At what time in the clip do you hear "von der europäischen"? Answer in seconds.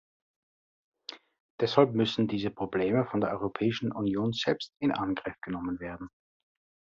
3.05-3.91